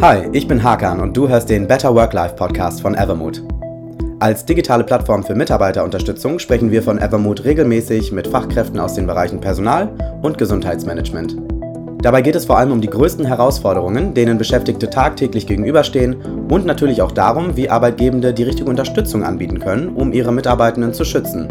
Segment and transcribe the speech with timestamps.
[0.00, 3.42] Hi, ich bin Hakan und du hörst den Better Work-Life Podcast von Evermood.
[4.20, 9.40] Als digitale Plattform für Mitarbeiterunterstützung sprechen wir von Evermood regelmäßig mit Fachkräften aus den Bereichen
[9.40, 9.90] Personal
[10.22, 11.36] und Gesundheitsmanagement.
[12.00, 17.02] Dabei geht es vor allem um die größten Herausforderungen, denen Beschäftigte tagtäglich gegenüberstehen und natürlich
[17.02, 21.48] auch darum, wie Arbeitgebende die richtige Unterstützung anbieten können, um ihre Mitarbeitenden zu schützen.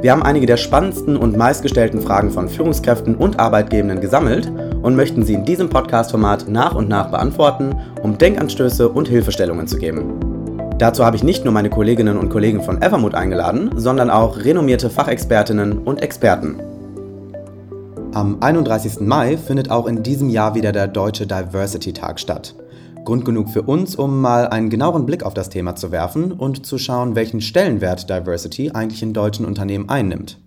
[0.00, 4.50] Wir haben einige der spannendsten und meistgestellten Fragen von Führungskräften und Arbeitgebenden gesammelt
[4.82, 9.78] und möchten sie in diesem Podcast-Format nach und nach beantworten, um Denkanstöße und Hilfestellungen zu
[9.78, 10.18] geben.
[10.78, 14.88] Dazu habe ich nicht nur meine Kolleginnen und Kollegen von Evermood eingeladen, sondern auch renommierte
[14.88, 16.56] Fachexpertinnen und Experten.
[18.12, 19.00] Am 31.
[19.00, 22.54] Mai findet auch in diesem Jahr wieder der Deutsche Diversity Tag statt.
[23.04, 26.66] Grund genug für uns, um mal einen genaueren Blick auf das Thema zu werfen und
[26.66, 30.38] zu schauen, welchen Stellenwert Diversity eigentlich in deutschen Unternehmen einnimmt.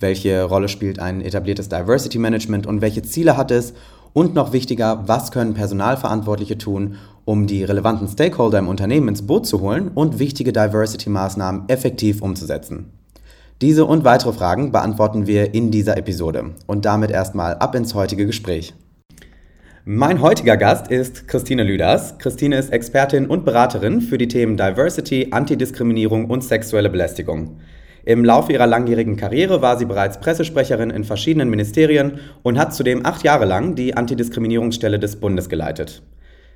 [0.00, 3.74] Welche Rolle spielt ein etabliertes Diversity Management und welche Ziele hat es?
[4.12, 9.46] Und noch wichtiger, was können Personalverantwortliche tun, um die relevanten Stakeholder im Unternehmen ins Boot
[9.46, 12.92] zu holen und wichtige Diversity-Maßnahmen effektiv umzusetzen?
[13.60, 16.54] Diese und weitere Fragen beantworten wir in dieser Episode.
[16.66, 18.72] Und damit erstmal ab ins heutige Gespräch.
[19.84, 22.18] Mein heutiger Gast ist Christine Lüders.
[22.18, 27.58] Christine ist Expertin und Beraterin für die Themen Diversity, Antidiskriminierung und sexuelle Belästigung.
[28.04, 33.04] Im Laufe ihrer langjährigen Karriere war sie bereits Pressesprecherin in verschiedenen Ministerien und hat zudem
[33.04, 36.02] acht Jahre lang die Antidiskriminierungsstelle des Bundes geleitet.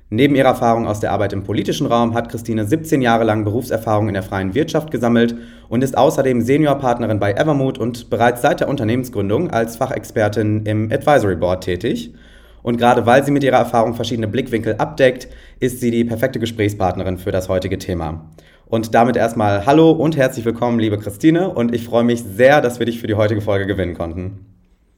[0.09, 4.09] Neben ihrer Erfahrung aus der Arbeit im politischen Raum hat Christine 17 Jahre lang Berufserfahrung
[4.09, 5.35] in der freien Wirtschaft gesammelt
[5.69, 11.35] und ist außerdem Seniorpartnerin bei Evermood und bereits seit der Unternehmensgründung als Fachexpertin im Advisory
[11.35, 12.13] Board tätig.
[12.61, 15.27] Und gerade weil sie mit ihrer Erfahrung verschiedene Blickwinkel abdeckt,
[15.59, 18.29] ist sie die perfekte Gesprächspartnerin für das heutige Thema.
[18.65, 21.49] Und damit erstmal Hallo und herzlich willkommen, liebe Christine.
[21.49, 24.45] Und ich freue mich sehr, dass wir dich für die heutige Folge gewinnen konnten.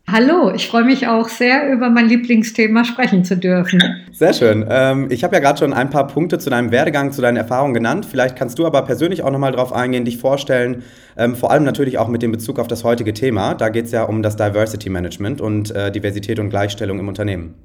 [0.08, 3.82] Hallo, ich freue mich auch sehr, über mein Lieblingsthema sprechen zu dürfen.
[4.12, 4.64] Sehr schön.
[4.70, 7.74] Ähm, ich habe ja gerade schon ein paar Punkte zu deinem Werdegang, zu deinen Erfahrungen
[7.74, 8.06] genannt.
[8.06, 10.84] Vielleicht kannst du aber persönlich auch nochmal drauf eingehen, dich vorstellen,
[11.18, 13.56] ähm, vor allem natürlich auch mit dem Bezug auf das heutige Thema.
[13.56, 17.56] Da geht es ja um das Diversity Management und äh, Diversität und Gleichstellung im Unternehmen.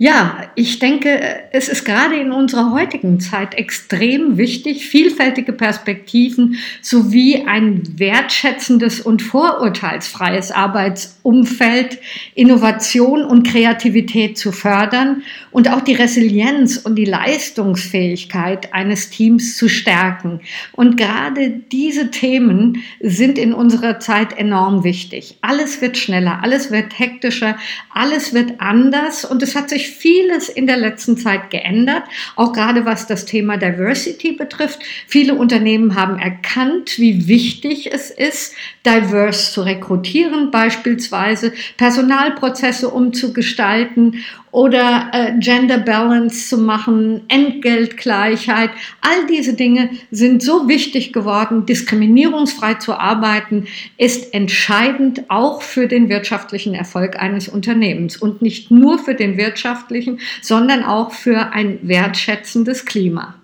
[0.00, 1.20] Ja, ich denke,
[1.52, 9.22] es ist gerade in unserer heutigen Zeit extrem wichtig, vielfältige Perspektiven sowie ein wertschätzendes und
[9.22, 11.98] vorurteilsfreies Arbeitsumfeld,
[12.34, 19.68] Innovation und Kreativität zu fördern und auch die Resilienz und die Leistungsfähigkeit eines Teams zu
[19.68, 20.40] stärken.
[20.72, 25.38] Und gerade diese Themen sind in unserer Zeit enorm wichtig.
[25.40, 27.56] Alles wird schneller, alles wird hektischer,
[27.92, 32.04] alles wird anders und es hat sich vieles in der letzten Zeit geändert,
[32.36, 34.80] auch gerade was das Thema Diversity betrifft.
[35.06, 38.54] Viele Unternehmen haben erkannt, wie wichtig es ist,
[38.84, 48.70] diverse zu rekrutieren, beispielsweise Personalprozesse umzugestalten oder äh, Gender Balance zu machen, Entgeltgleichheit.
[49.00, 51.66] All diese Dinge sind so wichtig geworden.
[51.66, 53.66] Diskriminierungsfrei zu arbeiten
[53.98, 60.20] ist entscheidend auch für den wirtschaftlichen Erfolg eines Unternehmens und nicht nur für den wirtschaftlichen,
[60.42, 63.34] sondern auch für ein wertschätzendes Klima.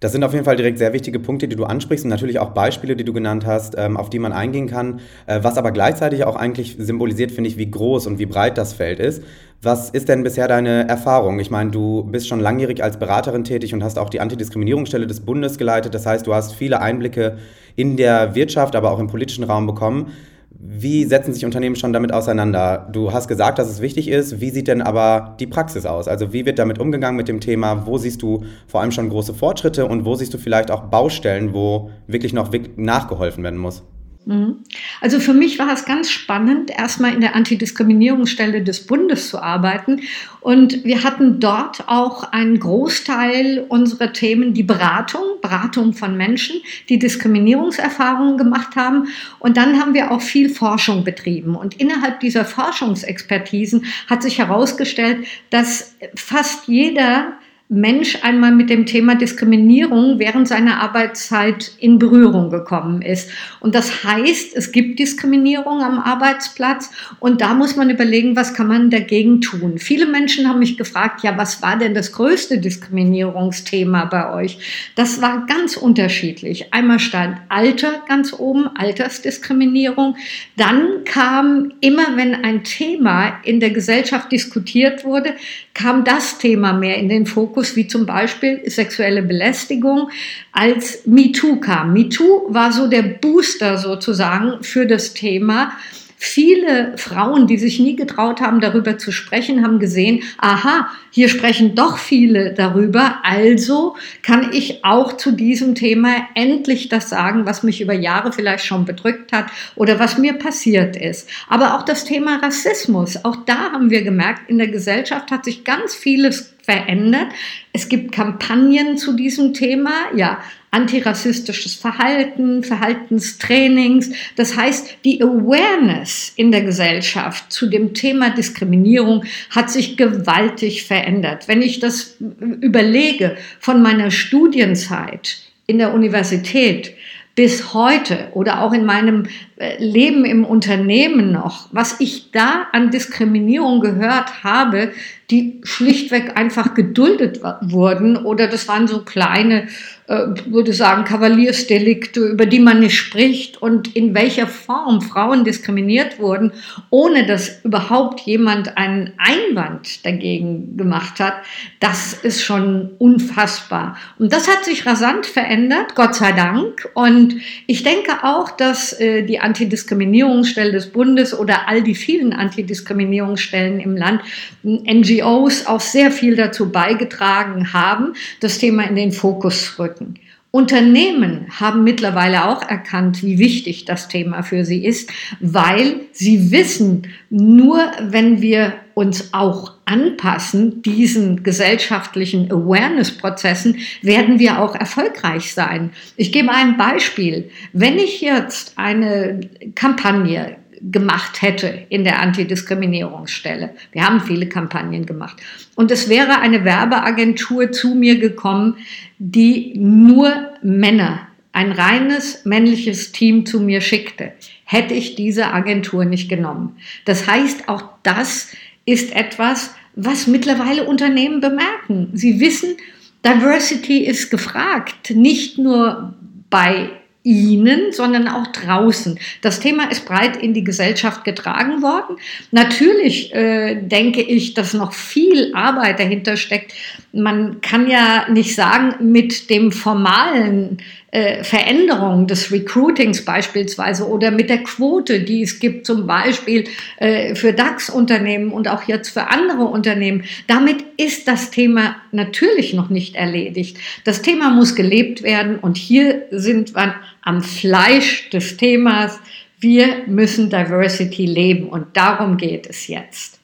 [0.00, 2.50] Das sind auf jeden Fall direkt sehr wichtige Punkte, die du ansprichst und natürlich auch
[2.50, 6.24] Beispiele, die du genannt hast, ähm, auf die man eingehen kann, äh, was aber gleichzeitig
[6.24, 9.22] auch eigentlich symbolisiert, finde ich, wie groß und wie breit das Feld ist.
[9.62, 11.40] Was ist denn bisher deine Erfahrung?
[11.40, 15.20] Ich meine, du bist schon langjährig als Beraterin tätig und hast auch die Antidiskriminierungsstelle des
[15.20, 15.94] Bundes geleitet.
[15.94, 17.38] Das heißt, du hast viele Einblicke
[17.74, 20.12] in der Wirtschaft, aber auch im politischen Raum bekommen.
[20.58, 22.88] Wie setzen sich Unternehmen schon damit auseinander?
[22.90, 24.40] Du hast gesagt, dass es wichtig ist.
[24.40, 26.08] Wie sieht denn aber die Praxis aus?
[26.08, 27.86] Also wie wird damit umgegangen mit dem Thema?
[27.86, 31.52] Wo siehst du vor allem schon große Fortschritte und wo siehst du vielleicht auch Baustellen,
[31.52, 33.82] wo wirklich noch nachgeholfen werden muss?
[34.26, 34.64] Mhm.
[35.00, 40.02] Also für mich war es ganz spannend, erstmal in der Antidiskriminierungsstelle des Bundes zu arbeiten.
[40.40, 46.98] Und wir hatten dort auch einen Großteil unserer Themen, die Beratung, Beratung von Menschen, die
[46.98, 49.08] Diskriminierungserfahrungen gemacht haben.
[49.38, 51.54] Und dann haben wir auch viel Forschung betrieben.
[51.54, 59.16] Und innerhalb dieser Forschungsexpertisen hat sich herausgestellt, dass fast jeder Mensch einmal mit dem Thema
[59.16, 63.28] Diskriminierung während seiner Arbeitszeit in Berührung gekommen ist.
[63.58, 68.68] Und das heißt, es gibt Diskriminierung am Arbeitsplatz und da muss man überlegen, was kann
[68.68, 69.78] man dagegen tun.
[69.78, 74.58] Viele Menschen haben mich gefragt, ja, was war denn das größte Diskriminierungsthema bei euch?
[74.94, 76.72] Das war ganz unterschiedlich.
[76.72, 80.16] Einmal stand Alter ganz oben, Altersdiskriminierung.
[80.56, 85.34] Dann kam immer, wenn ein Thema in der Gesellschaft diskutiert wurde,
[85.74, 90.10] kam das Thema mehr in den Fokus, wie zum Beispiel sexuelle Belästigung,
[90.52, 91.92] als MeToo kam.
[91.92, 95.72] MeToo war so der Booster sozusagen für das Thema
[96.16, 101.74] viele Frauen, die sich nie getraut haben, darüber zu sprechen, haben gesehen, aha, hier sprechen
[101.74, 107.80] doch viele darüber, also kann ich auch zu diesem Thema endlich das sagen, was mich
[107.80, 109.46] über Jahre vielleicht schon bedrückt hat
[109.76, 111.28] oder was mir passiert ist.
[111.48, 115.64] Aber auch das Thema Rassismus, auch da haben wir gemerkt, in der Gesellschaft hat sich
[115.64, 117.28] ganz vieles verändert.
[117.72, 120.38] Es gibt Kampagnen zu diesem Thema, ja,
[120.76, 124.10] antirassistisches Verhalten, Verhaltenstrainings.
[124.36, 131.48] Das heißt, die Awareness in der Gesellschaft zu dem Thema Diskriminierung hat sich gewaltig verändert.
[131.48, 132.18] Wenn ich das
[132.60, 136.94] überlege von meiner Studienzeit in der Universität,
[137.36, 139.26] bis heute oder auch in meinem
[139.56, 144.92] äh, Leben im Unternehmen noch, was ich da an Diskriminierung gehört habe,
[145.30, 149.66] die schlichtweg einfach geduldet wurden oder das waren so kleine
[150.08, 156.20] äh, würde sagen, Kavaliersdelikte, über die man nicht spricht und in welcher Form Frauen diskriminiert
[156.20, 156.52] wurden,
[156.90, 161.34] ohne dass überhaupt jemand einen Einwand dagegen gemacht hat,
[161.80, 163.96] das ist schon unfassbar.
[164.20, 166.88] Und das hat sich rasant verändert, Gott sei Dank.
[166.94, 167.34] Und
[167.66, 173.96] ich denke auch, dass äh, die Antidiskriminierungsstelle des Bundes oder all die vielen Antidiskriminierungsstellen im
[173.96, 174.20] Land,
[174.62, 180.14] NGOs, auch sehr viel dazu beigetragen haben, das Thema in den Fokus rücken wirken.
[180.52, 187.08] Unternehmen haben mittlerweile auch erkannt, wie wichtig das Thema für sie ist, weil sie wissen,
[187.28, 195.90] nur wenn wir uns auch anpassen, diesen gesellschaftlichen Awareness-Prozessen, werden wir auch erfolgreich sein.
[196.16, 197.50] Ich gebe ein Beispiel.
[197.74, 199.40] Wenn ich jetzt eine
[199.74, 203.70] Kampagne gemacht hätte in der Antidiskriminierungsstelle.
[203.92, 205.40] Wir haben viele Kampagnen gemacht.
[205.74, 208.76] Und es wäre eine Werbeagentur zu mir gekommen,
[209.18, 214.32] die nur Männer, ein reines männliches Team zu mir schickte,
[214.64, 216.76] hätte ich diese Agentur nicht genommen.
[217.06, 218.52] Das heißt, auch das
[218.84, 222.10] ist etwas, was mittlerweile Unternehmen bemerken.
[222.12, 222.76] Sie wissen,
[223.24, 226.14] Diversity ist gefragt, nicht nur
[226.50, 226.90] bei
[227.26, 229.18] Ihnen, sondern auch draußen.
[229.42, 232.18] Das Thema ist breit in die Gesellschaft getragen worden.
[232.52, 236.72] Natürlich äh, denke ich, dass noch viel Arbeit dahinter steckt.
[237.12, 240.78] Man kann ja nicht sagen, mit dem formalen
[241.12, 246.64] äh, Veränderung des Recruitings beispielsweise oder mit der Quote, die es gibt, zum Beispiel
[246.98, 250.24] äh, für DAX-Unternehmen und auch jetzt für andere Unternehmen.
[250.46, 253.78] Damit ist das Thema natürlich noch nicht erledigt.
[254.04, 259.20] Das Thema muss gelebt werden und hier sind wir am Fleisch des Themas.
[259.60, 263.35] Wir müssen Diversity leben und darum geht es jetzt.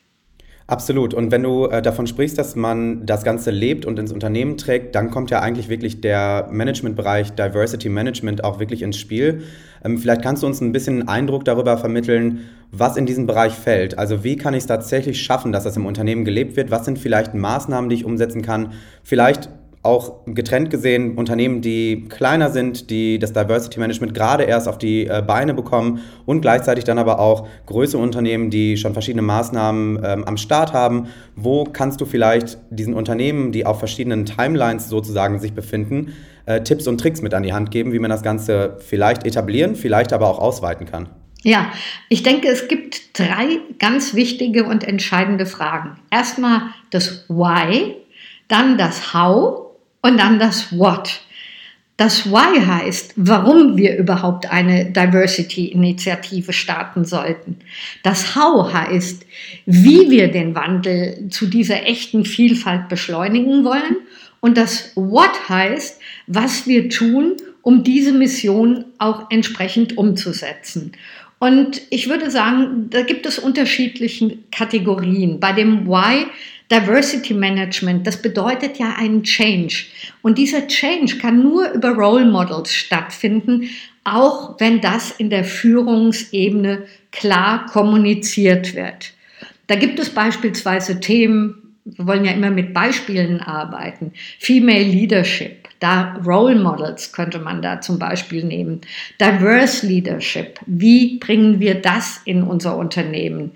[0.66, 1.12] Absolut.
[1.12, 4.94] Und wenn du äh, davon sprichst, dass man das Ganze lebt und ins Unternehmen trägt,
[4.94, 9.42] dann kommt ja eigentlich wirklich der Managementbereich Diversity Management auch wirklich ins Spiel.
[9.84, 13.98] Ähm, vielleicht kannst du uns ein bisschen Eindruck darüber vermitteln, was in diesen Bereich fällt.
[13.98, 16.70] Also wie kann ich es tatsächlich schaffen, dass das im Unternehmen gelebt wird?
[16.70, 18.72] Was sind vielleicht Maßnahmen, die ich umsetzen kann?
[19.02, 19.50] Vielleicht
[19.82, 25.06] auch getrennt gesehen Unternehmen, die kleiner sind, die das Diversity Management gerade erst auf die
[25.06, 30.24] äh, Beine bekommen und gleichzeitig dann aber auch größere Unternehmen, die schon verschiedene Maßnahmen ähm,
[30.24, 31.08] am Start haben.
[31.34, 36.12] Wo kannst du vielleicht diesen Unternehmen, die auf verschiedenen Timelines sozusagen sich befinden,
[36.46, 39.74] äh, Tipps und Tricks mit an die Hand geben, wie man das Ganze vielleicht etablieren,
[39.74, 41.08] vielleicht aber auch ausweiten kann?
[41.42, 41.72] Ja,
[42.08, 45.98] ich denke, es gibt drei ganz wichtige und entscheidende Fragen.
[46.08, 47.96] Erstmal das Why,
[48.46, 49.71] dann das How
[50.02, 51.22] und dann das What.
[51.96, 57.58] Das Why heißt, warum wir überhaupt eine Diversity-Initiative starten sollten.
[58.02, 59.24] Das How heißt,
[59.66, 63.98] wie wir den Wandel zu dieser echten Vielfalt beschleunigen wollen.
[64.40, 70.92] Und das What heißt, was wir tun, um diese Mission auch entsprechend umzusetzen.
[71.42, 75.40] Und ich würde sagen, da gibt es unterschiedliche Kategorien.
[75.40, 76.26] Bei dem Why
[76.70, 79.86] Diversity Management, das bedeutet ja einen Change.
[80.22, 83.68] Und dieser Change kann nur über Role Models stattfinden,
[84.04, 89.12] auch wenn das in der Führungsebene klar kommuniziert wird.
[89.66, 96.16] Da gibt es beispielsweise Themen, wir wollen ja immer mit Beispielen arbeiten, Female Leadership, da
[96.24, 98.82] Role Models könnte man da zum Beispiel nehmen.
[99.20, 103.52] Diverse Leadership, wie bringen wir das in unser Unternehmen?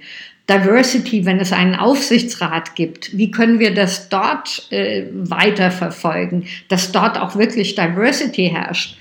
[0.49, 7.19] Diversity, wenn es einen Aufsichtsrat gibt, wie können wir das dort äh, weiterverfolgen, dass dort
[7.19, 8.97] auch wirklich Diversity herrscht?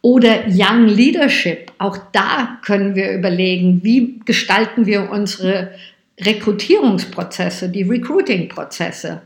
[0.00, 5.72] Oder Young Leadership, auch da können wir überlegen, wie gestalten wir unsere
[6.20, 9.20] Rekrutierungsprozesse, die Recruiting-Prozesse.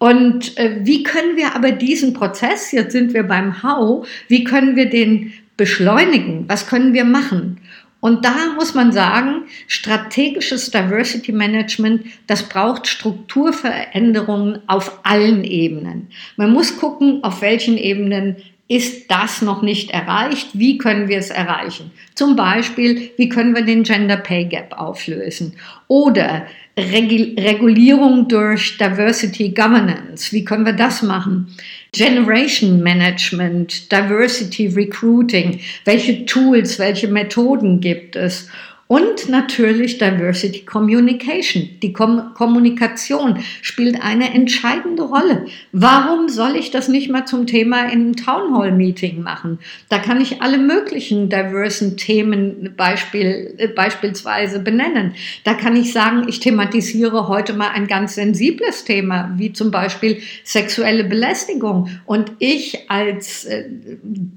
[0.00, 4.74] Und äh, wie können wir aber diesen Prozess, jetzt sind wir beim How, wie können
[4.74, 6.46] wir den beschleunigen?
[6.48, 7.60] Was können wir machen?
[8.00, 16.08] Und da muss man sagen, strategisches Diversity Management, das braucht Strukturveränderungen auf allen Ebenen.
[16.36, 18.36] Man muss gucken, auf welchen Ebenen
[18.70, 20.50] ist das noch nicht erreicht?
[20.52, 21.90] Wie können wir es erreichen?
[22.14, 25.54] Zum Beispiel, wie können wir den Gender Pay Gap auflösen?
[25.88, 26.46] Oder
[26.78, 30.32] Regulierung durch Diversity Governance.
[30.32, 31.48] Wie können wir das machen?
[31.90, 35.58] Generation Management, Diversity Recruiting.
[35.84, 38.48] Welche Tools, welche Methoden gibt es?
[38.90, 41.78] Und natürlich Diversity Communication.
[41.80, 45.46] Die Kom Kommunikation spielt eine entscheidende Rolle.
[45.70, 49.60] Warum soll ich das nicht mal zum Thema in einem Town Hall Meeting machen?
[49.90, 55.14] Da kann ich alle möglichen diversen Themen Beispiel, äh, beispielsweise benennen.
[55.44, 60.20] Da kann ich sagen, ich thematisiere heute mal ein ganz sensibles Thema, wie zum Beispiel
[60.42, 61.90] sexuelle Belästigung.
[62.06, 63.66] Und ich als äh,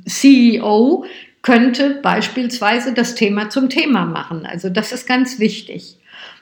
[0.05, 1.05] CEO
[1.43, 4.47] könnte beispielsweise das Thema zum Thema machen.
[4.47, 5.97] Also das ist ganz wichtig.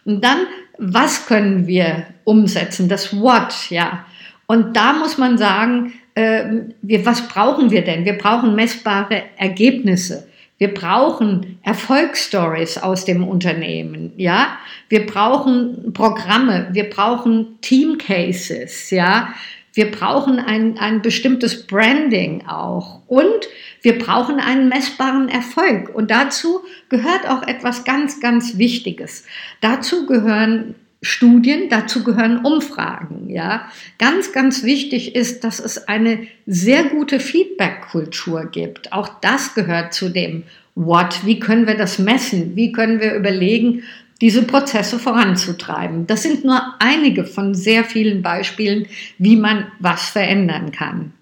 [0.05, 0.39] Und dann,
[0.77, 2.87] was können wir umsetzen?
[2.87, 4.05] Das What, ja.
[4.47, 6.43] Und da muss man sagen, äh,
[6.81, 8.05] wir, was brauchen wir denn?
[8.05, 10.27] Wir brauchen messbare Ergebnisse.
[10.57, 14.59] Wir brauchen Erfolgsstories aus dem Unternehmen, ja.
[14.89, 19.29] Wir brauchen Programme, wir brauchen Teamcases, ja.
[19.73, 23.47] Wir brauchen ein, ein bestimmtes Branding auch und
[23.81, 25.93] wir brauchen einen messbaren Erfolg.
[25.93, 29.25] Und dazu gehört auch etwas ganz, ganz Wichtiges.
[29.61, 33.67] Dazu gehören Studien, dazu gehören Umfragen, ja.
[33.97, 38.93] Ganz, ganz wichtig ist, dass es eine sehr gute Feedback-Kultur gibt.
[38.93, 40.43] Auch das gehört zu dem
[40.75, 41.25] What.
[41.25, 42.55] Wie können wir das messen?
[42.55, 43.83] Wie können wir überlegen,
[44.21, 46.07] diese Prozesse voranzutreiben.
[46.07, 48.85] Das sind nur einige von sehr vielen Beispielen,
[49.17, 51.13] wie man was verändern kann.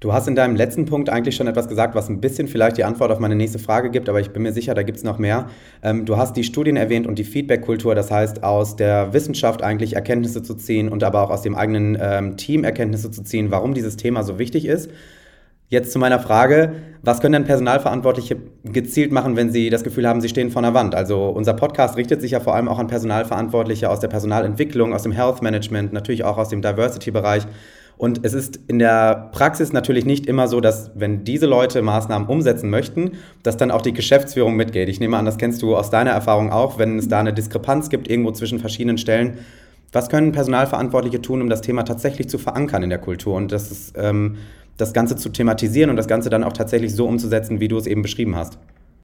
[0.00, 2.84] Du hast in deinem letzten Punkt eigentlich schon etwas gesagt, was ein bisschen vielleicht die
[2.84, 5.18] Antwort auf meine nächste Frage gibt, aber ich bin mir sicher, da gibt es noch
[5.18, 5.50] mehr.
[5.82, 9.96] Ähm, du hast die Studien erwähnt und die Feedback-Kultur, das heißt aus der Wissenschaft eigentlich
[9.96, 13.74] Erkenntnisse zu ziehen und aber auch aus dem eigenen ähm, Team Erkenntnisse zu ziehen, warum
[13.74, 14.90] dieses Thema so wichtig ist.
[15.70, 16.72] Jetzt zu meiner Frage,
[17.02, 20.74] was können denn Personalverantwortliche gezielt machen, wenn sie das Gefühl haben, sie stehen vor einer
[20.74, 20.96] Wand?
[20.96, 25.04] Also unser Podcast richtet sich ja vor allem auch an Personalverantwortliche aus der Personalentwicklung, aus
[25.04, 27.46] dem Health Management, natürlich auch aus dem Diversity-Bereich.
[27.96, 32.28] Und es ist in der Praxis natürlich nicht immer so, dass wenn diese Leute Maßnahmen
[32.28, 33.12] umsetzen möchten,
[33.44, 34.88] dass dann auch die Geschäftsführung mitgeht.
[34.88, 37.90] Ich nehme an, das kennst du aus deiner Erfahrung auch, wenn es da eine Diskrepanz
[37.90, 39.38] gibt irgendwo zwischen verschiedenen Stellen.
[39.92, 43.70] Was können Personalverantwortliche tun, um das Thema tatsächlich zu verankern in der Kultur und das
[43.70, 44.36] ist ähm,
[44.80, 47.86] das Ganze zu thematisieren und das Ganze dann auch tatsächlich so umzusetzen, wie du es
[47.86, 48.58] eben beschrieben hast.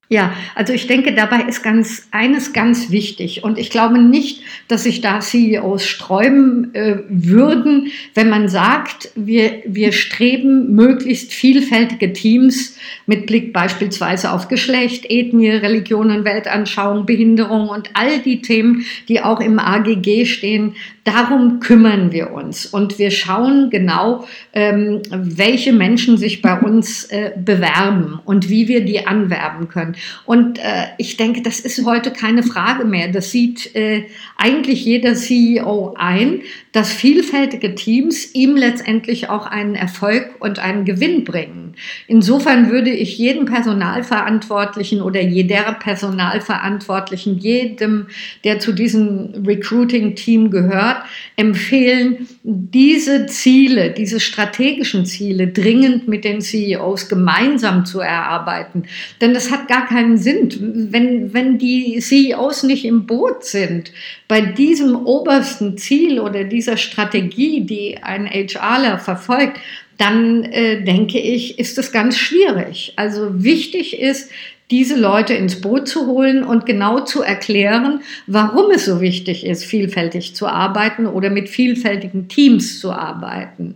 [0.09, 4.83] Ja, also ich denke, dabei ist ganz eines ganz wichtig und ich glaube nicht, dass
[4.83, 12.77] sich da CEOs sträuben äh, würden, wenn man sagt, wir, wir streben möglichst vielfältige Teams
[13.05, 19.41] mit Blick beispielsweise auf Geschlecht, Ethnie, Religionen, Weltanschauung, Behinderung und all die Themen, die auch
[19.41, 20.75] im AGG stehen,
[21.07, 27.31] darum kümmern wir uns und wir schauen genau, ähm, welche Menschen sich bei uns äh,
[27.37, 29.95] bewerben und wie wir die anwerben können.
[30.25, 33.07] Und äh, ich denke, das ist heute keine Frage mehr.
[33.07, 34.03] Das sieht äh,
[34.37, 36.41] eigentlich jeder CEO ein,
[36.77, 41.73] dass vielfältige Teams ihm letztendlich auch einen Erfolg und einen Gewinn bringen.
[42.05, 48.09] Insofern würde ich jedem Personalverantwortlichen oder jeder Personalverantwortlichen, jedem,
[48.43, 50.97] der zu diesem Recruiting-Team gehört,
[51.35, 58.83] empfehlen, diese Ziele, diese strategischen Ziele dringend mit den CEOs gemeinsam zu erarbeiten.
[59.19, 63.91] Denn es hat gar keinen Sinn, wenn, wenn die CEOs nicht im Boot sind
[64.29, 69.59] bei diesem obersten Ziel oder dieser Strategie, die ein HRler verfolgt,
[69.97, 72.93] dann äh, denke ich, ist es ganz schwierig.
[72.95, 74.31] Also wichtig ist,
[74.69, 79.63] diese Leute ins Boot zu holen und genau zu erklären, warum es so wichtig ist,
[79.63, 83.75] vielfältig zu arbeiten oder mit vielfältigen Teams zu arbeiten.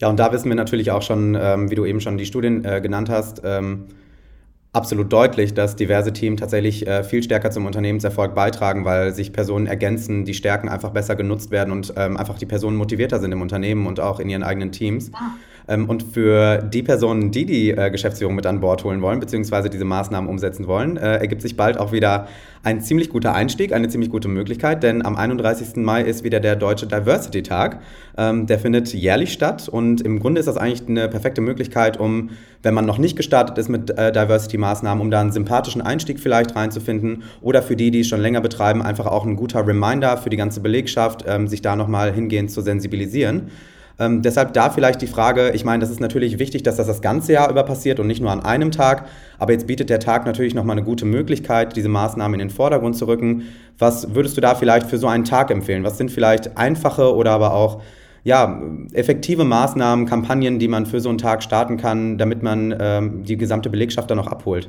[0.00, 2.64] Ja, und da wissen wir natürlich auch schon, ähm, wie du eben schon die Studien
[2.64, 3.86] äh, genannt hast, ähm,
[4.72, 9.66] absolut deutlich, dass diverse Teams tatsächlich äh, viel stärker zum Unternehmenserfolg beitragen, weil sich Personen
[9.66, 13.40] ergänzen, die Stärken einfach besser genutzt werden und ähm, einfach die Personen motivierter sind im
[13.40, 15.10] Unternehmen und auch in ihren eigenen Teams.
[15.12, 15.34] Ja.
[15.68, 19.70] Ähm, und für die Personen, die die äh, Geschäftsführung mit an Bord holen wollen, beziehungsweise
[19.70, 22.28] diese Maßnahmen umsetzen wollen, äh, ergibt sich bald auch wieder
[22.62, 25.84] ein ziemlich guter Einstieg, eine ziemlich gute Möglichkeit, denn am 31.
[25.84, 27.80] Mai ist wieder der Deutsche Diversity Tag.
[28.16, 32.30] Ähm, der findet jährlich statt und im Grunde ist das eigentlich eine perfekte Möglichkeit, um,
[32.62, 36.56] wenn man noch nicht gestartet ist mit äh, Diversity-Maßnahmen, um da einen sympathischen Einstieg vielleicht
[36.56, 40.30] reinzufinden oder für die, die es schon länger betreiben, einfach auch ein guter Reminder für
[40.30, 43.50] die ganze Belegschaft, ähm, sich da nochmal hingehend zu sensibilisieren.
[43.98, 47.00] Ähm, deshalb da vielleicht die Frage, ich meine, das ist natürlich wichtig, dass das das
[47.00, 49.06] ganze Jahr über passiert und nicht nur an einem Tag,
[49.38, 52.96] aber jetzt bietet der Tag natürlich nochmal eine gute Möglichkeit, diese Maßnahmen in den Vordergrund
[52.96, 53.44] zu rücken.
[53.78, 55.84] Was würdest du da vielleicht für so einen Tag empfehlen?
[55.84, 57.80] Was sind vielleicht einfache oder aber auch
[58.22, 58.60] ja,
[58.92, 63.36] effektive Maßnahmen, Kampagnen, die man für so einen Tag starten kann, damit man ähm, die
[63.36, 64.68] gesamte Belegschaft dann noch abholt?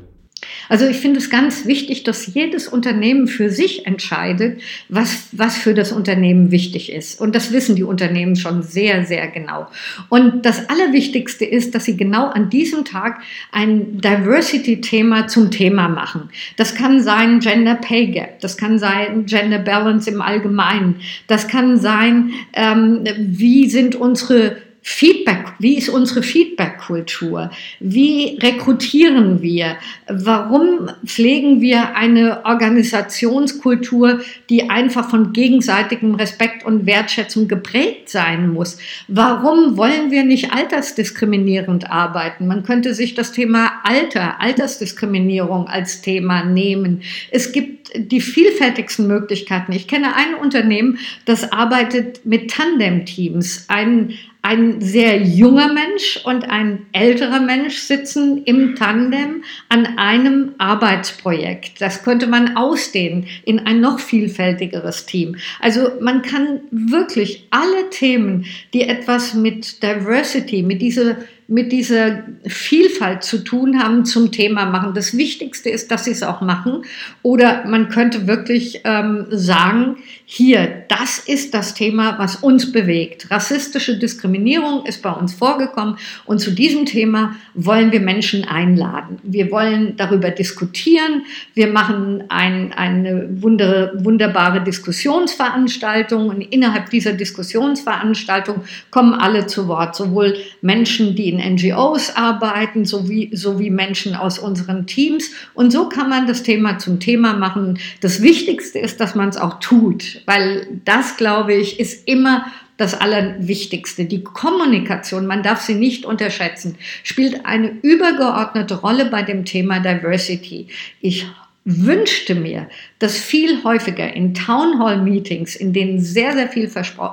[0.69, 5.73] Also ich finde es ganz wichtig, dass jedes Unternehmen für sich entscheidet, was, was für
[5.73, 7.19] das Unternehmen wichtig ist.
[7.19, 9.67] Und das wissen die Unternehmen schon sehr, sehr genau.
[10.09, 16.29] Und das Allerwichtigste ist, dass sie genau an diesem Tag ein Diversity-Thema zum Thema machen.
[16.57, 21.79] Das kann sein Gender Pay Gap, das kann sein Gender Balance im Allgemeinen, das kann
[21.79, 27.51] sein, ähm, wie sind unsere Feedback, wie ist unsere Feedback-Kultur?
[27.79, 29.75] Wie rekrutieren wir?
[30.07, 38.77] Warum pflegen wir eine Organisationskultur, die einfach von gegenseitigem Respekt und Wertschätzung geprägt sein muss?
[39.07, 42.47] Warum wollen wir nicht altersdiskriminierend arbeiten?
[42.47, 47.01] Man könnte sich das Thema Alter, Altersdiskriminierung als Thema nehmen.
[47.31, 49.71] Es gibt die vielfältigsten Möglichkeiten.
[49.71, 53.65] Ich kenne ein Unternehmen, das arbeitet mit Tandem-Teams.
[53.67, 61.81] Ein, ein sehr junger Mensch und ein älterer Mensch sitzen im Tandem an einem Arbeitsprojekt.
[61.81, 65.35] Das könnte man ausdehnen in ein noch vielfältigeres Team.
[65.59, 71.17] Also man kann wirklich alle Themen, die etwas mit Diversity, mit dieser
[71.47, 74.93] mit dieser Vielfalt zu tun haben, zum Thema machen.
[74.93, 76.83] Das Wichtigste ist, dass sie es auch machen.
[77.23, 79.97] Oder man könnte wirklich ähm, sagen,
[80.29, 83.31] hier, das ist das Thema, was uns bewegt.
[83.31, 89.19] Rassistische Diskriminierung ist bei uns vorgekommen und zu diesem Thema wollen wir Menschen einladen.
[89.23, 91.23] Wir wollen darüber diskutieren.
[91.53, 99.95] Wir machen ein, eine wunder, wunderbare Diskussionsveranstaltung und innerhalb dieser Diskussionsveranstaltung kommen alle zu Wort,
[99.95, 105.31] sowohl Menschen, die in NGOs arbeiten, sowie, sowie Menschen aus unseren Teams.
[105.53, 107.79] Und so kann man das Thema zum Thema machen.
[108.01, 112.45] Das Wichtigste ist, dass man es auch tut weil das, glaube ich, ist immer
[112.77, 114.05] das Allerwichtigste.
[114.05, 120.67] Die Kommunikation, man darf sie nicht unterschätzen, spielt eine übergeordnete Rolle bei dem Thema Diversity.
[121.01, 121.25] Ich
[121.69, 126.71] wünschte mir, dass viel häufiger in Town Hall Meetings, in denen sehr, sehr viel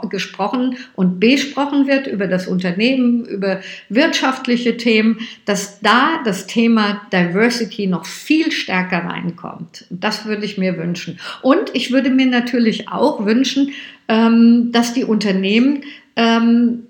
[0.09, 7.89] gesprochen und besprochen wird über das Unternehmen, über wirtschaftliche Themen, dass da das Thema Diversity
[7.89, 9.87] noch viel stärker reinkommt.
[9.91, 11.19] Das würde ich mir wünschen.
[11.43, 13.73] Und ich würde mir natürlich auch wünschen,
[14.07, 15.83] ähm, dass die Unternehmen
[16.17, 16.85] ähm,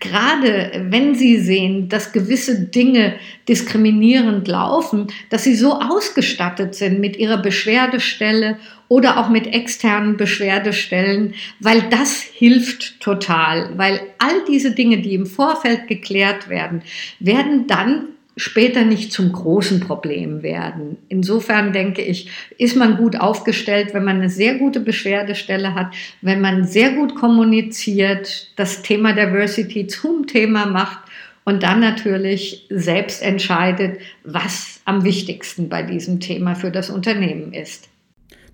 [0.00, 3.14] gerade wenn sie sehen, dass gewisse Dinge
[3.48, 8.58] diskriminierend laufen, dass sie so ausgestattet sind mit ihrer Beschwerdestelle
[8.88, 15.26] oder auch mit externen Beschwerdestellen, weil das hilft total, weil all diese Dinge, die im
[15.26, 16.82] Vorfeld geklärt werden,
[17.18, 20.98] werden dann später nicht zum großen Problem werden.
[21.08, 26.42] Insofern denke ich, ist man gut aufgestellt, wenn man eine sehr gute Beschwerdestelle hat, wenn
[26.42, 30.98] man sehr gut kommuniziert, das Thema Diversity zum Thema macht
[31.44, 37.88] und dann natürlich selbst entscheidet, was am wichtigsten bei diesem Thema für das Unternehmen ist.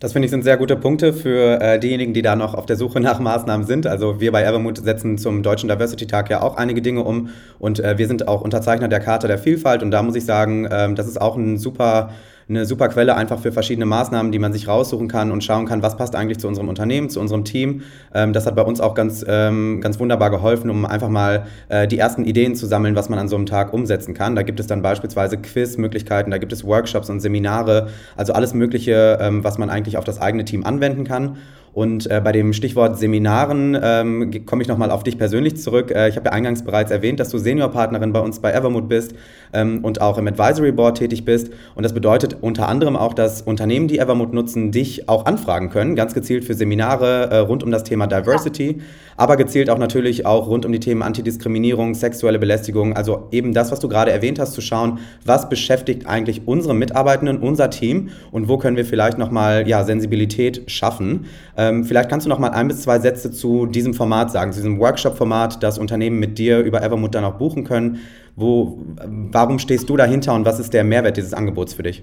[0.03, 2.75] Das finde ich sind sehr gute Punkte für äh, diejenigen, die da noch auf der
[2.75, 3.87] Suche nach Maßnahmen sind.
[3.87, 7.29] Also wir bei Evermood setzen zum Deutschen Diversity Tag ja auch einige Dinge um
[7.61, 10.65] und äh, wir sind auch Unterzeichner der Charta der Vielfalt und da muss ich sagen,
[10.65, 12.11] äh, das ist auch ein super
[12.49, 15.83] eine super Quelle einfach für verschiedene Maßnahmen, die man sich raussuchen kann und schauen kann,
[15.83, 17.83] was passt eigentlich zu unserem Unternehmen, zu unserem Team.
[18.15, 21.87] Ähm, das hat bei uns auch ganz, ähm, ganz wunderbar geholfen, um einfach mal äh,
[21.87, 24.35] die ersten Ideen zu sammeln, was man an so einem Tag umsetzen kann.
[24.37, 29.19] Da gibt es dann beispielsweise Quiz-Möglichkeiten, da gibt es Workshops und Seminare, also alles Mögliche,
[29.21, 31.37] ähm, was man eigentlich auf das eigene Team anwenden kann.
[31.73, 35.91] Und äh, bei dem Stichwort Seminaren ähm, komme ich nochmal auf dich persönlich zurück.
[35.91, 39.15] Äh, ich habe ja eingangs bereits erwähnt, dass du Seniorpartnerin bei uns bei Evermood bist
[39.55, 41.51] ähm, und auch im Advisory Board tätig bist.
[41.75, 45.95] Und das bedeutet unter anderem auch, dass Unternehmen, die Evermood nutzen, dich auch anfragen können,
[45.97, 48.85] ganz gezielt für Seminare äh, rund um das Thema Diversity, ja.
[49.17, 52.95] Aber gezielt auch natürlich auch rund um die Themen Antidiskriminierung, sexuelle Belästigung.
[52.95, 57.39] Also eben das, was du gerade erwähnt hast, zu schauen, was beschäftigt eigentlich unsere Mitarbeitenden,
[57.39, 61.27] unser Team und wo können wir vielleicht nochmal ja, Sensibilität schaffen.
[61.57, 64.59] Ähm, vielleicht kannst du noch mal ein bis zwei Sätze zu diesem Format sagen, zu
[64.59, 67.99] diesem Workshop-Format, das Unternehmen mit dir über Evermood dann auch buchen können.
[68.35, 72.03] Wo, warum stehst du dahinter und was ist der Mehrwert dieses Angebots für dich?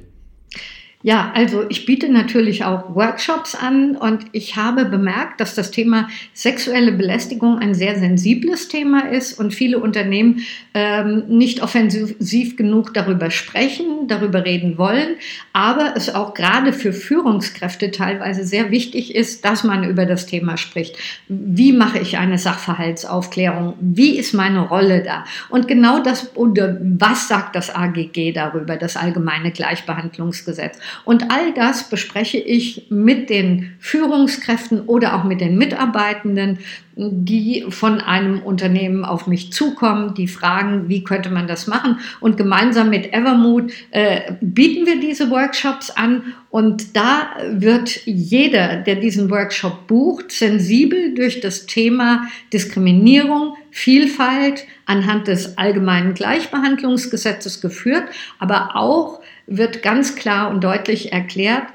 [1.01, 6.09] Ja, also ich biete natürlich auch Workshops an und ich habe bemerkt, dass das Thema
[6.33, 10.41] sexuelle Belästigung ein sehr sensibles Thema ist und viele Unternehmen
[10.73, 15.15] ähm, nicht offensiv genug darüber sprechen, darüber reden wollen,
[15.53, 20.57] aber es auch gerade für Führungskräfte teilweise sehr wichtig ist, dass man über das Thema
[20.57, 20.97] spricht.
[21.29, 23.75] Wie mache ich eine Sachverhaltsaufklärung?
[23.79, 25.23] Wie ist meine Rolle da?
[25.47, 30.77] Und genau das, oder was sagt das AGG darüber, das Allgemeine Gleichbehandlungsgesetz?
[31.05, 36.59] Und all das bespreche ich mit den Führungskräften oder auch mit den Mitarbeitenden,
[36.95, 41.99] die von einem Unternehmen auf mich zukommen, die fragen, wie könnte man das machen.
[42.19, 46.33] Und gemeinsam mit Evermood äh, bieten wir diese Workshops an.
[46.49, 55.27] Und da wird jeder, der diesen Workshop bucht, sensibel durch das Thema Diskriminierung, Vielfalt anhand
[55.27, 58.03] des allgemeinen Gleichbehandlungsgesetzes geführt,
[58.39, 61.67] aber auch wird ganz klar und deutlich erklärt,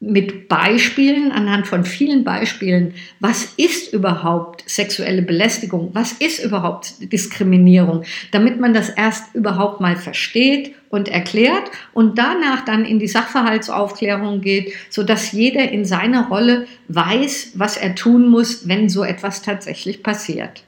[0.00, 8.04] mit Beispielen, anhand von vielen Beispielen, was ist überhaupt sexuelle Belästigung, was ist überhaupt Diskriminierung,
[8.30, 14.40] damit man das erst überhaupt mal versteht und erklärt und danach dann in die Sachverhaltsaufklärung
[14.40, 20.04] geht, sodass jeder in seiner Rolle weiß, was er tun muss, wenn so etwas tatsächlich
[20.04, 20.62] passiert.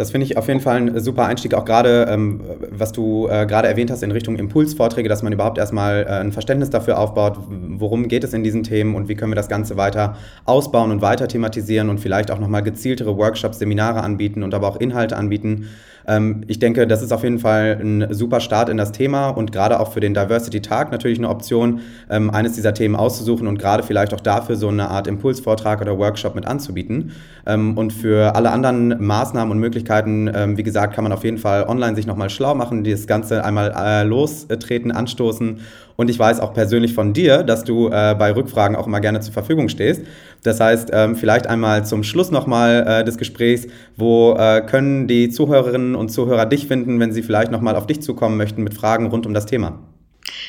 [0.00, 3.44] Das finde ich auf jeden Fall ein super Einstieg, auch gerade, ähm, was du äh,
[3.44, 7.36] gerade erwähnt hast in Richtung Impulsvorträge, dass man überhaupt erstmal äh, ein Verständnis dafür aufbaut,
[7.50, 11.02] worum geht es in diesen Themen und wie können wir das Ganze weiter ausbauen und
[11.02, 15.68] weiter thematisieren und vielleicht auch nochmal gezieltere Workshops, Seminare anbieten und aber auch Inhalte anbieten,
[16.06, 19.52] ähm, ich denke, das ist auf jeden Fall ein super Start in das Thema und
[19.52, 23.58] gerade auch für den Diversity Tag natürlich eine Option, ähm, eines dieser Themen auszusuchen und
[23.58, 27.12] gerade vielleicht auch dafür so eine Art Impulsvortrag oder Workshop mit anzubieten.
[27.46, 31.64] Ähm, und für alle anderen Maßnahmen und Möglichkeiten, wie gesagt, kann man auf jeden Fall
[31.64, 35.60] online sich nochmal schlau machen, das Ganze einmal äh, lostreten, anstoßen
[36.00, 39.20] und ich weiß auch persönlich von dir, dass du äh, bei Rückfragen auch immer gerne
[39.20, 40.02] zur Verfügung stehst.
[40.42, 43.66] Das heißt, ähm, vielleicht einmal zum Schluss nochmal äh, des Gesprächs,
[43.98, 48.00] wo äh, können die Zuhörerinnen und Zuhörer dich finden, wenn sie vielleicht nochmal auf dich
[48.00, 49.78] zukommen möchten mit Fragen rund um das Thema?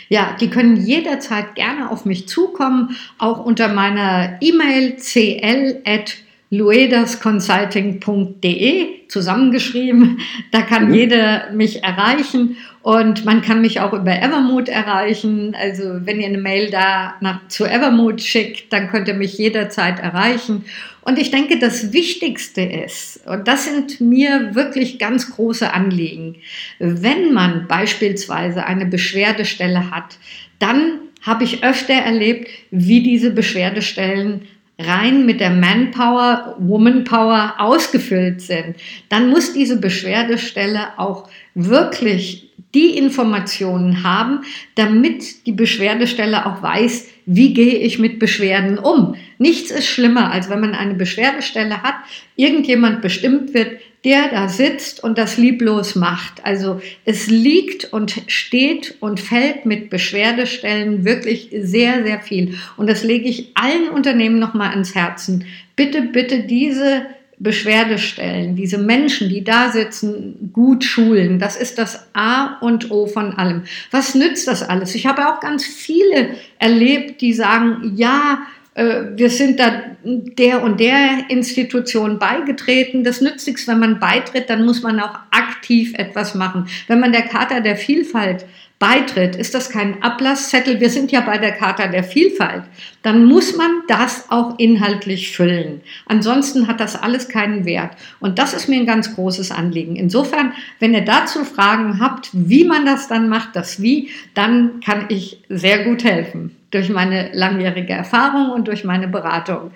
[0.07, 6.13] Ja, die können jederzeit gerne auf mich zukommen, auch unter meiner E-Mail cl@
[6.51, 10.19] luedasconsulting.de zusammengeschrieben.
[10.51, 10.93] Da kann mhm.
[10.93, 15.55] jeder mich erreichen und man kann mich auch über Evermood erreichen.
[15.59, 19.99] Also wenn ihr eine Mail da nach, zu Evermood schickt, dann könnt ihr mich jederzeit
[19.99, 20.65] erreichen.
[21.03, 26.35] Und ich denke, das Wichtigste ist, und das sind mir wirklich ganz große Anliegen,
[26.79, 30.17] wenn man beispielsweise eine Beschwerdestelle hat,
[30.59, 34.41] dann habe ich öfter erlebt, wie diese Beschwerdestellen
[34.79, 38.75] rein mit der Manpower, Womanpower ausgefüllt sind,
[39.09, 44.41] dann muss diese Beschwerdestelle auch wirklich die Informationen haben,
[44.75, 49.15] damit die Beschwerdestelle auch weiß, wie gehe ich mit Beschwerden um.
[49.41, 51.95] Nichts ist schlimmer, als wenn man eine Beschwerdestelle hat,
[52.35, 53.71] irgendjemand bestimmt wird,
[54.03, 56.45] der da sitzt und das lieblos macht.
[56.45, 62.53] Also es liegt und steht und fällt mit Beschwerdestellen wirklich sehr, sehr viel.
[62.77, 65.45] Und das lege ich allen Unternehmen nochmal ans Herzen.
[65.75, 67.07] Bitte, bitte diese
[67.39, 71.39] Beschwerdestellen, diese Menschen, die da sitzen, gut schulen.
[71.39, 73.63] Das ist das A und O von allem.
[73.89, 74.93] Was nützt das alles?
[74.93, 81.29] Ich habe auch ganz viele erlebt, die sagen, ja, wir sind da der und der
[81.29, 83.03] Institution beigetreten.
[83.03, 86.67] Das nützt nichts, wenn man beitritt, dann muss man auch aktiv etwas machen.
[86.87, 88.45] Wenn man der Charta der Vielfalt
[88.79, 90.79] beitritt, ist das kein Ablasszettel.
[90.79, 92.63] Wir sind ja bei der Charta der Vielfalt.
[93.03, 95.81] Dann muss man das auch inhaltlich füllen.
[96.07, 97.91] Ansonsten hat das alles keinen Wert.
[98.21, 99.97] Und das ist mir ein ganz großes Anliegen.
[99.97, 105.05] Insofern, wenn ihr dazu Fragen habt, wie man das dann macht, das Wie, dann kann
[105.09, 109.71] ich sehr gut helfen durch meine langjährige Erfahrung und durch meine Beratung.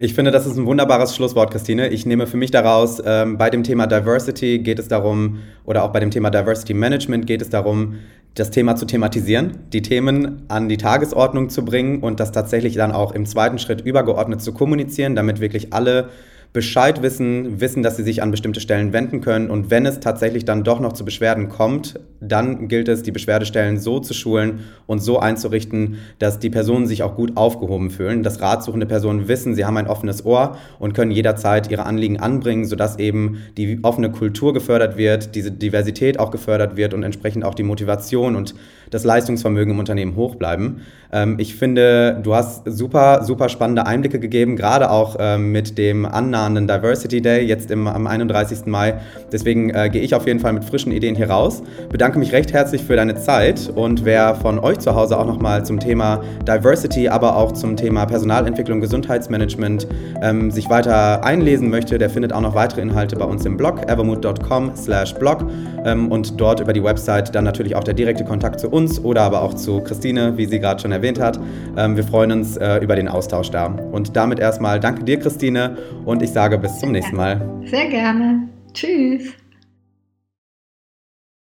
[0.00, 1.88] Ich finde, das ist ein wunderbares Schlusswort, Christine.
[1.88, 5.92] Ich nehme für mich daraus, ähm, bei dem Thema Diversity geht es darum, oder auch
[5.92, 7.96] bei dem Thema Diversity Management geht es darum,
[8.34, 12.92] das Thema zu thematisieren, die Themen an die Tagesordnung zu bringen und das tatsächlich dann
[12.92, 16.10] auch im zweiten Schritt übergeordnet zu kommunizieren, damit wirklich alle
[16.52, 19.50] Bescheid wissen, wissen, dass sie sich an bestimmte Stellen wenden können.
[19.50, 23.78] Und wenn es tatsächlich dann doch noch zu Beschwerden kommt, dann gilt es, die Beschwerdestellen
[23.78, 28.40] so zu schulen und so einzurichten, dass die Personen sich auch gut aufgehoben fühlen, dass
[28.40, 32.98] ratsuchende Personen wissen, sie haben ein offenes Ohr und können jederzeit ihre Anliegen anbringen, sodass
[32.98, 37.62] eben die offene Kultur gefördert wird, diese Diversität auch gefördert wird und entsprechend auch die
[37.62, 38.54] Motivation und
[38.90, 40.80] das Leistungsvermögen im Unternehmen hoch bleiben.
[41.12, 46.06] Ähm, ich finde, du hast super, super spannende Einblicke gegeben, gerade auch ähm, mit dem
[46.06, 48.66] Annahmen anstehenden Diversity Day jetzt im, am 31.
[48.66, 48.94] Mai.
[49.32, 51.62] Deswegen äh, gehe ich auf jeden Fall mit frischen Ideen hier raus.
[51.90, 55.64] Bedanke mich recht herzlich für deine Zeit und wer von euch zu Hause auch nochmal
[55.64, 59.86] zum Thema Diversity, aber auch zum Thema Personalentwicklung, Gesundheitsmanagement
[60.22, 63.82] ähm, sich weiter einlesen möchte, der findet auch noch weitere Inhalte bei uns im Blog
[63.88, 65.44] evermood.com/blog
[65.84, 69.22] ähm, und dort über die Website dann natürlich auch der direkte Kontakt zu uns oder
[69.22, 71.38] aber auch zu Christine, wie sie gerade schon erwähnt hat.
[71.76, 73.66] Ähm, wir freuen uns äh, über den Austausch da.
[73.66, 77.40] Und damit erstmal danke dir, Christine, und ich sage bis zum nächsten Mal.
[77.64, 78.48] Sehr gerne.
[78.74, 79.32] Tschüss.